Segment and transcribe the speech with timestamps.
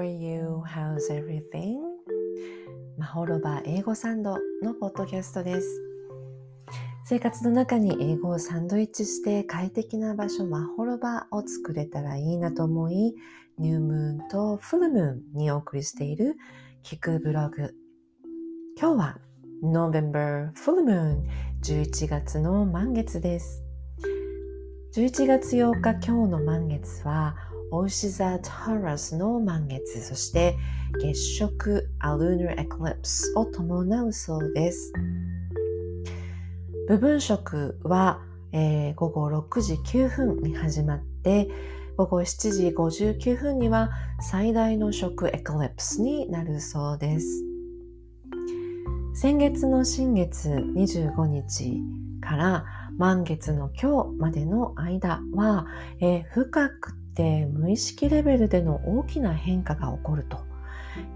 [0.00, 0.62] are you?
[0.66, 1.76] How's everything?
[2.96, 5.82] マホロバ英語サンドのポッドキャストです。
[7.04, 13.14] 生活の中に英語をサンドイッチして快適な場所マホロバを作れたらいいなと思い、
[13.58, 16.36] ニュームーンとフルムーンにお送りしている
[16.82, 17.74] 聞くブログ。
[18.78, 19.18] 今日は
[19.62, 21.24] November Full Moon
[21.62, 23.62] 11月の満月です。
[24.94, 27.36] 11月8日今日の満月は
[27.72, 30.56] オーシザ・タラスの満月、そして
[31.00, 34.92] 月食アルーナエクリプスを伴うそうです。
[36.88, 41.48] 部分食は、えー、午後6時9分に始まって、
[41.96, 43.90] 午後7時59分には
[44.20, 47.44] 最大の食エクリプスになるそうです。
[49.14, 51.80] 先月の新月25日
[52.20, 52.64] から
[52.96, 55.66] 満月の今日までの間は、
[56.00, 60.38] えー、深くて無意識レベルでの大きな変化が起こると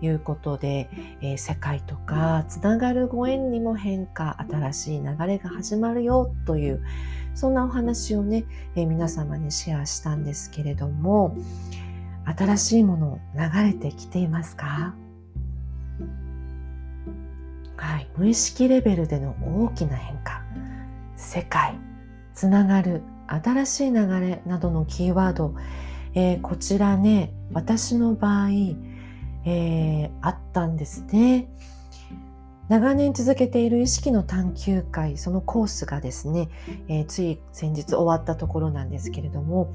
[0.03, 0.91] いうことで、
[1.23, 6.85] えー、世界とかつながるご縁にも変化新しい流れが始まるよという
[7.35, 8.45] そんなお話をね、
[8.77, 11.37] えー、皆様にシェアしたんですけれども
[12.27, 14.95] 新しいもの流れてきていますか？
[17.77, 20.43] はい、無意識レベルでの大きな変化。
[21.17, 21.79] 世界
[22.35, 25.55] つながる新しい流れなどのキーワード、
[26.15, 28.49] えー、こちらね私の場合、
[29.45, 31.49] えー、あったんですね
[32.69, 36.49] 長年続けている意識の探求会そのコースがですね、
[36.89, 39.73] えー、つい先日終わったところなんですけれども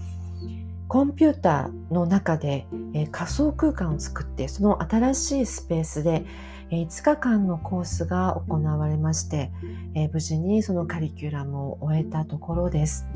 [0.88, 6.26] コンピューターの中で、え仮想空間を作ってその新しいスペースで
[6.72, 9.52] え、5日間のコースが行われまして、
[9.96, 13.08] えー、無事にそのカリキュラムを終えたところです。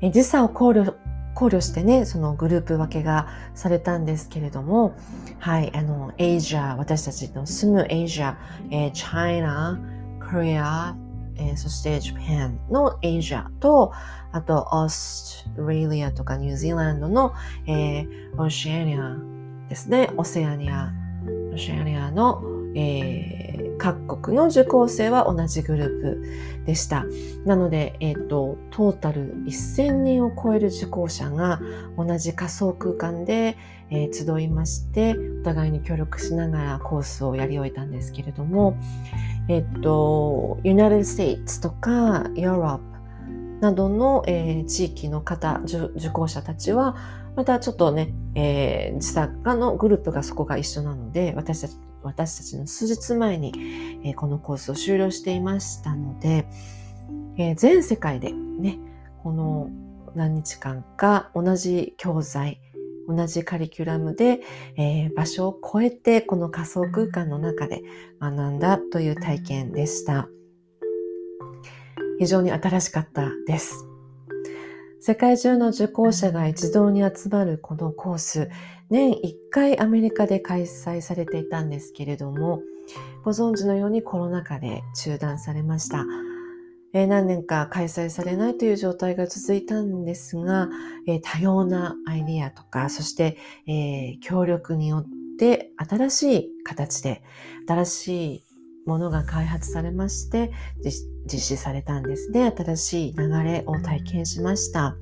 [0.00, 0.94] え、時差を考慮
[1.36, 4.96] 考慮してね、そのグループ分けがされたんですけれども、
[5.38, 8.38] はい、あの、 Asia、私たちの住む Asia、
[8.70, 10.96] えー、 China、Korea、
[11.36, 13.92] えー、そして Japan の Asia と、
[14.32, 17.34] あとオーストラリアとかニュージーランドの、
[17.66, 19.14] えー、オシアニア
[19.68, 20.90] ですね、オセアニア、
[21.52, 22.42] オシアニアの、
[22.76, 27.06] えー、各国の受講生は同じグループでした。
[27.46, 31.60] なので、え、ー、と、トータル1000人を超える受講者が
[31.96, 33.56] 同じ仮想空間で、
[33.90, 38.76] えー、集いまして、お互いに協力しながらコースをやり終えたんですけれども、
[39.48, 42.96] えっ、ー、と、 United States とかヨーロッパ
[43.60, 46.96] などの、えー、地域の方、受講者たちは、
[47.36, 53.52] またちょっとね、えー、自作家のグループがそこが一緒なので、私たち、私たちの数日前に、
[54.04, 56.46] えー、このコースを終了していましたので、
[57.36, 58.78] えー、全世界でね、
[59.22, 59.70] この
[60.14, 62.60] 何日間か同じ教材、
[63.08, 64.40] 同じカリキュラムで、
[64.76, 67.82] えー、場所を超えてこの仮想空間の中で
[68.20, 70.28] 学んだという体験でした。
[72.18, 73.86] 非常に新しかったです。
[75.00, 78.50] 世界中の受講者が一堂に集まるこのコース、
[78.90, 82.60] 年1回アメリカで開催されていたんですけれども、
[83.24, 86.04] ご存知のようにコロナ禍で中断されました。
[86.92, 90.68] 何年か開催されないという状態が続いたんですが、
[91.22, 93.36] 多様なアイデアとか、そして、
[94.22, 95.06] 協力によっ
[95.38, 97.22] て新しい形で、
[97.68, 98.44] 新しい
[98.86, 100.52] ものが開発されまして
[100.84, 102.54] 実施されたんですね。
[102.56, 104.96] 新しい流れを体験しました。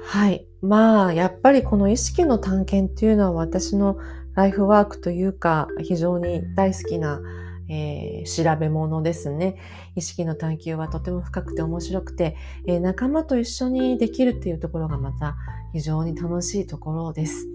[0.00, 0.46] はい。
[0.64, 3.98] まあ、やっぱりこの意識の探検っていうのは私の
[4.34, 7.20] ライフワークというか非常に大好きな、
[7.68, 9.56] えー、調べ物ですね。
[9.94, 12.36] 意識の探求はとても深くて面白くて、
[12.66, 15.36] えー、仲間と一緒にできるっていうところがまた
[15.74, 17.46] 非常に楽しいところです。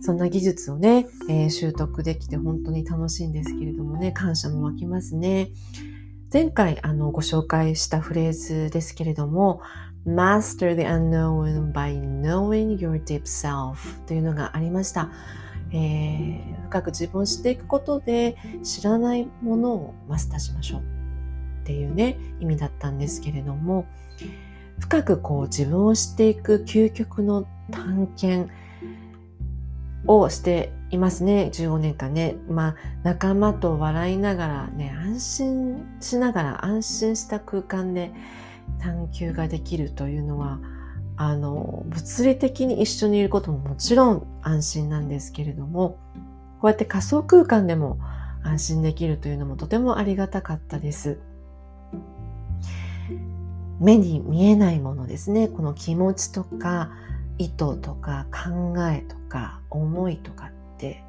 [0.00, 5.50] そんな技術をね、えー、習得できて本当に楽しいんですけれどもね、感謝も湧きますね。
[6.32, 9.60] 前回あのご紹介したフレーズですけれども、
[10.06, 15.10] Master the unknown by knowing your deep self というのがありました。
[15.72, 20.80] えー、深く自分を知っていくことで知らないものをマスターしましょう。
[21.62, 23.86] っていうね、意味だったんですけれども、
[24.78, 28.52] 深くこう自分を知っていく究極の探検、
[30.06, 31.50] をしていますね。
[31.52, 32.36] 15年間ね。
[32.48, 38.12] まあ仲間と笑いながらね安心しながら安心した空間で
[38.80, 40.58] 探求ができるというのは
[41.16, 45.98] あの物理的に一緒にいることももちろん安心なんですけれども
[46.60, 47.98] こうやって仮想空間でも
[48.42, 51.18] 安心できるというのもとてもありがたかったです。
[53.80, 56.92] 目に見えないものですねこの気持ちとか
[57.38, 61.02] 意図とか考えとか思いとかって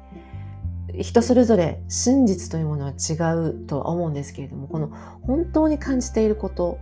[1.00, 4.88] 人それぞれ真実というものは違うとは思うんですけれどもこの
[5.22, 6.78] 本当に感じていること、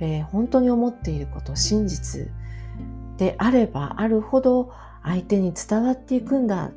[0.00, 2.28] えー、本当に思っていること真実
[3.16, 4.72] であればあるほど
[5.02, 6.70] 相手に伝わっていくんだ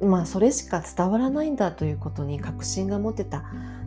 [0.00, 3.44] まあそれしか伝わらないんだということに確信が持てた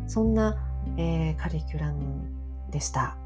[0.08, 0.58] そんな、
[0.98, 2.30] えー、カリキュラム
[2.72, 3.18] でした。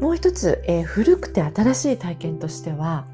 [0.00, 3.06] もう一つ、えー、古くて新しい体験としては、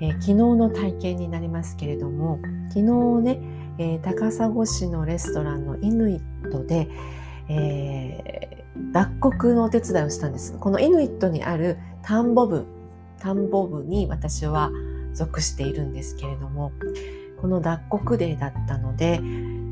[0.00, 2.38] えー、昨日の体験になりますけれども
[2.68, 2.82] 昨日
[3.22, 3.40] ね、
[3.78, 6.88] えー、高砂市のレストランのイヌイットで、
[7.48, 10.56] え、脱穀のお手伝いをしたんです。
[10.58, 12.66] このイヌイットにある田んぼ部
[13.18, 14.70] 田んぼ部に私は
[15.14, 16.72] 属しているんですけれども
[17.40, 19.20] この脱穀デーだったので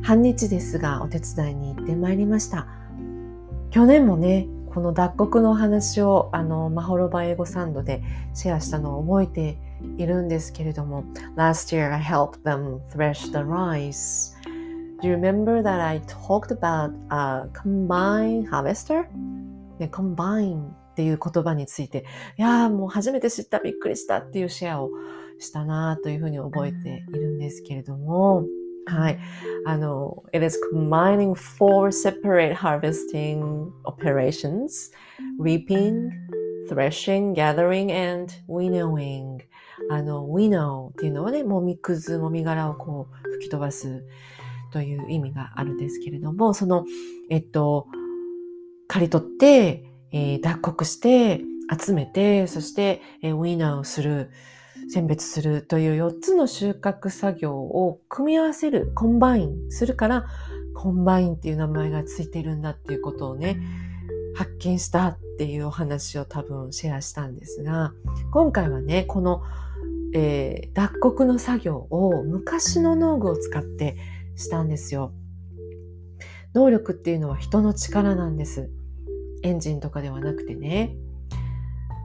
[0.03, 2.67] 半日ですがお手伝いに行ってまいりました。
[3.71, 8.03] 去年もねこの脱穀のお話をあのマホロバ英語サンドで
[8.33, 9.59] シェアしたのを覚えて
[9.99, 11.05] いるんですけれども
[11.37, 14.35] Last year I helped them thresh the rice.
[15.03, 19.09] Do you remember that I talked about a combine harvester?
[19.81, 22.05] ね、combine っていう言葉について
[22.39, 24.91] いやもう初めて知ったびっくりしたっていうシェアを
[25.41, 28.45] したなというふうに覚えているんですけれども
[28.87, 29.19] はい。
[29.65, 34.91] あの、it is combining four separate harvesting operations,
[35.39, 36.11] reaping,
[36.69, 39.39] threshing, gathering, and winnowing.
[39.91, 44.05] あの、winnow っていうのはね、もみくず、もみ殻をこう吹き飛ばす
[44.73, 46.85] という意味があるんですけれども、その、
[47.31, 47.87] えっと、
[48.89, 51.41] 刈り取って、えー、脱穀して、
[51.75, 54.31] 集めて、そして、えー、 winnow をする。
[54.89, 60.27] 選別するという4つの収穫作業を組み合わせるコンバインするから
[60.75, 63.61] コンバインっていう名前がついてるんだっていうことをね
[64.35, 67.93] 発見したっていうお話を多分シェアしたんですが
[68.33, 69.43] 今回はねこの、
[70.15, 73.97] えー、脱穀の作業を昔の農具を使って
[74.37, 75.13] したんですよ。
[76.55, 78.71] 能力っていうのは人の力なんです。
[79.43, 80.95] エンジンとかではなくてね。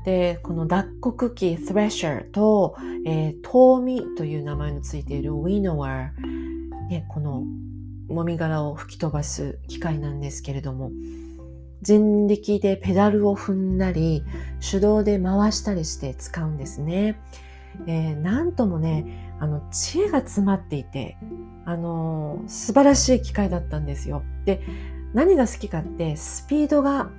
[0.06, 6.12] で、この脱穀機 thresher と、えー、トーミという名前のついている winnower、
[6.90, 7.44] ね、この
[8.08, 10.92] もみ殻を吹き飛ばす機械なんですけれども、
[11.82, 14.24] 人力でペダルを踏んだり、
[14.72, 17.20] 手動で回したりして使うんですね。
[17.86, 21.18] えー、なんともね、あの、知恵が詰まっていて、
[21.66, 24.24] あのー、素晴らしい機械だったんですよ。
[24.46, 24.62] で、
[25.14, 27.12] 何が好きかって、スピードが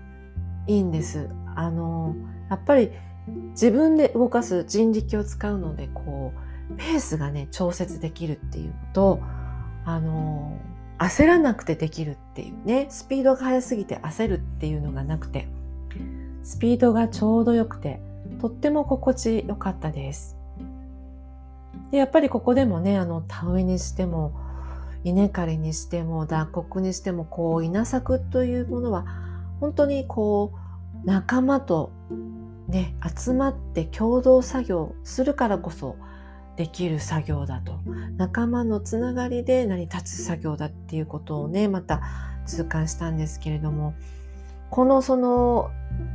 [0.67, 1.29] いいんです。
[1.55, 2.91] あのーやっぱり
[3.51, 6.33] 自分で動かす人力を使うのでこ
[6.71, 9.21] うペースがね調節できるっていうと
[9.85, 10.59] あの
[10.99, 15.47] 焦らなくてできるっていうねスピードが速すぎて焦るっていうのがなくて
[16.43, 18.01] スピードがちょうどよくて
[18.41, 20.38] とっても心地よかったです。
[21.91, 24.33] でやっぱりここでもねあの田植えにしても
[25.05, 29.07] 稲刈りにしても脱穀にしてもこう稲作というものは
[29.61, 30.53] 本当にこ
[31.05, 31.93] う仲間と
[32.69, 35.97] ね、集まって共同作業するからこそ
[36.57, 37.81] できる作業だと。
[38.17, 42.03] 仲間のつながりで成り立つ作業だっていうことをねまた
[42.47, 43.95] 痛感したんですけれども
[44.71, 45.71] このその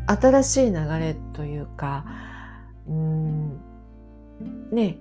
[0.05, 2.05] 新しい流れというか
[2.87, 3.61] うん
[4.71, 4.97] ね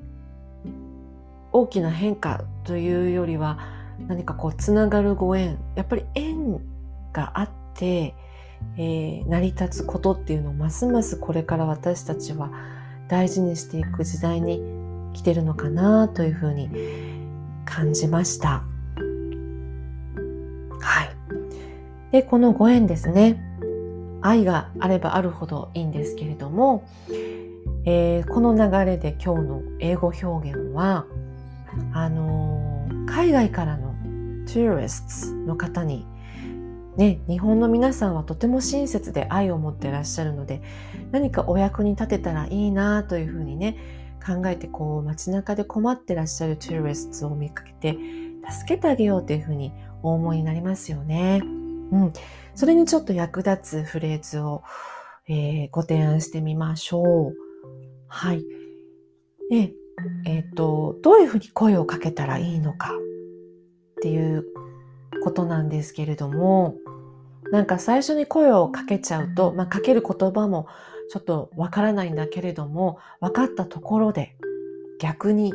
[1.53, 3.59] 大きな変化というよりは
[4.09, 6.61] 何かこうつながるご縁やっぱり縁
[7.13, 8.15] があって
[8.77, 12.51] えー、成り立つことっていうのをますますこれから私たちは
[13.09, 14.63] 大事にしていく時代に
[15.13, 16.71] 来てるのかなというふうに
[17.67, 18.65] 感じました。
[20.81, 21.15] はい。
[22.13, 23.41] で、このご縁ですね。
[24.23, 26.85] 愛があればあるほどいいんですけれども、
[27.85, 31.07] えー、この流れで今日の英語表現は、
[31.93, 33.95] あの、海外からの
[34.47, 36.07] tourists の方に
[36.97, 40.61] ね、日本の皆さんはとても親切で愛を持ってらっしゃるので
[41.11, 43.79] 何かお役に立てたらいいなというふうにね
[44.25, 47.99] 考えてこう街中で困ってらっしゃるトゥーリストを見かけて
[48.49, 51.41] 助けてあげようというふうにお思いになりますよね。
[51.45, 52.13] うん、
[52.55, 54.63] それにちょっと役立つフレーズを、
[55.29, 57.35] えー、ご提案してみましょう。
[58.09, 58.45] はい。
[60.25, 64.45] えっ、ー、と、どういうふうに声をかけたらいいのかっていう
[65.23, 66.77] ことなんですけれども、
[67.51, 70.67] なんか最初に声をかけちゃうと、まあ、かける言葉も
[71.11, 74.37] ちょっとわからないんだけれども、分かったところで
[74.99, 75.55] 逆にいっ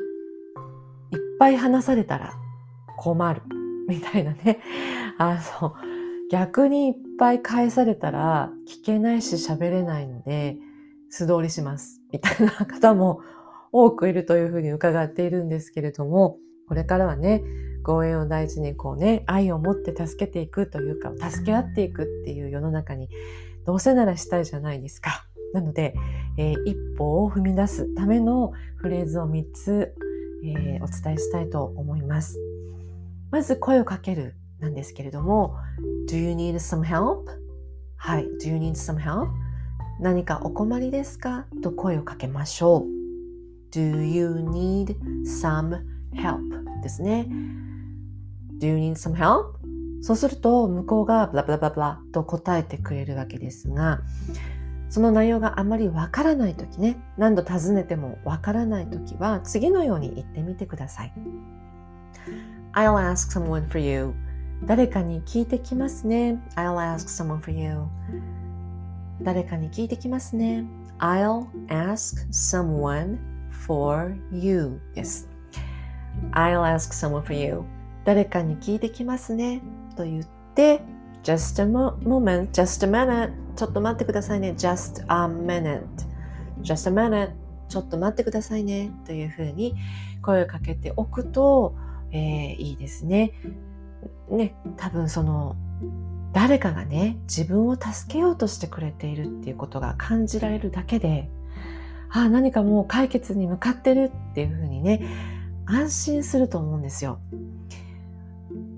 [1.40, 2.34] ぱい話されたら
[2.98, 3.42] 困る
[3.88, 4.60] みたいなね。
[5.18, 5.74] あの、
[6.30, 10.58] 逆にいっぱい返されたら聞けないし喋れないので、
[11.10, 12.02] 素通りします。
[12.12, 13.22] みたいな方も
[13.86, 17.44] 多くいるというふうに伺っているんですけれども、これからはね、
[17.84, 23.10] ご縁を大事にこうね、愛を持って助けていくというか、助け合っていくっていう世の中に
[23.66, 25.26] どうせならしたいじゃないですか。
[25.54, 25.96] なので、
[26.38, 29.96] えー、一歩を踏み出すためのフレーズを3つ、
[30.44, 32.38] えー、お伝えしたいと思います。
[33.32, 35.56] まず声をかけるなんですけれども、
[36.10, 37.24] Do you need some help?
[37.96, 39.28] はい、Do you need some help?
[40.00, 41.46] 何かお困りですか？
[41.64, 43.07] と声をかけましょう。
[43.72, 44.96] Do you need
[45.26, 45.80] some
[46.14, 46.82] help?
[46.82, 47.28] ですね。
[48.60, 49.58] Do you need some help?
[50.02, 54.02] そうすると向こうがブラブラブラブラと答えてくれるわけですが、
[54.90, 61.14] その内容があまりわからないときね、何度尋ねてもわからないときは次のように言ってみてください。
[62.74, 64.14] I'll ask someone for you.
[64.66, 66.42] 誰かに聞いてきますね。
[66.56, 67.86] I'll ask someone for you.
[69.22, 70.64] 誰かに聞いてきますね。
[71.00, 73.18] I'll ask someone
[73.68, 75.30] for you です。
[76.32, 77.64] I'll ask someone for you.
[78.06, 79.62] 誰かに聞いてきますね。
[79.96, 80.82] と言って、
[81.24, 83.34] just a moment, just a minute.
[83.56, 84.54] ちょっと待ってくださいね。
[84.58, 85.84] just a minute.
[86.62, 87.32] just a minute.
[87.68, 88.92] ちょっと待ってくださいね。
[89.06, 89.76] というふうに
[90.22, 91.76] 声をかけておくと、
[92.12, 93.34] えー、いいですね。
[94.30, 95.56] ね、多分その
[96.34, 101.30] 誰かがね自分を助けようとしてくれているっていうことが感じられるだけで
[102.10, 105.02] あ何かもう解決に向かってるっていうふうにね
[105.66, 107.20] 安心すると思うんですよ。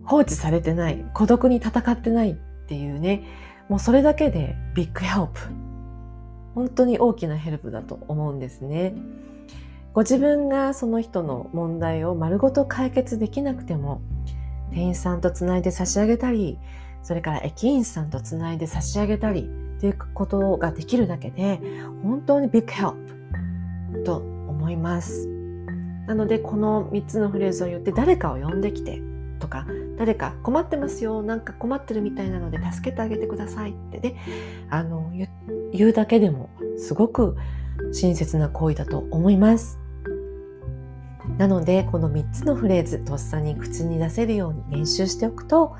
[0.03, 2.33] 放置されてない孤独に戦ってないっ
[2.67, 3.23] ていうね
[3.69, 5.39] もうそれだけでビッグヘルプ
[6.55, 8.95] 本当に大きなヘルプだと思うんですね。
[9.93, 14.01] ご自分がその人の問題を丸ごと解決できなくても
[14.71, 16.59] 店員さんとつないで差し上げたり
[17.01, 21.59] それから駅員さんとつないで差し上げたりということができるだけで
[22.03, 23.18] 本当に big help
[24.03, 25.27] と思います
[26.07, 29.01] なのでこの3つのフレーズを言って誰かを呼んできて
[29.39, 29.65] とか
[29.97, 34.15] 誰か困ってますよなんか困ってるみたいなので助けてあげてくださいってね
[34.69, 35.11] あの
[35.71, 37.37] 言うだけでもすごく
[37.93, 39.79] 親切な行為だと思います
[41.37, 45.75] なのでこの3つのフレーズとっさに口に出せるように練習しておくと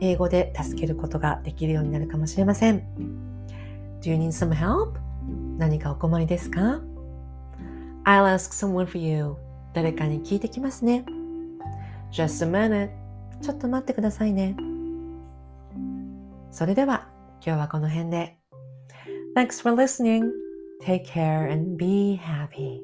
[0.00, 2.82] 英語で助けることができるようになるかもしれません。
[4.00, 4.98] Do you need some help?
[5.58, 6.80] 何かお困りですか？
[8.05, 9.35] ?I'll ask someone for you.
[9.73, 11.05] 誰かに聞いてきますね。
[12.11, 12.89] Just a minute.
[13.41, 14.55] ちょっと待ってくださいね。
[16.51, 17.07] それでは
[17.45, 18.37] 今日はこの辺で。
[19.35, 20.31] Thanks for listening.
[20.83, 22.81] Take care and be happy.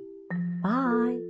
[0.64, 1.29] Bye.